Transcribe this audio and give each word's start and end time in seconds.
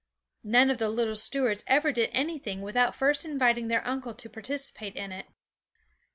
None 0.43 0.71
of 0.71 0.79
the 0.79 0.89
little 0.89 1.15
Stuarts 1.15 1.63
ever 1.67 1.91
did 1.91 2.09
anything 2.11 2.63
without 2.63 2.95
first 2.95 3.23
inviting 3.23 3.67
their 3.67 3.87
uncle 3.87 4.15
to 4.15 4.27
participate 4.31 4.95
in 4.95 5.11
it. 5.11 5.27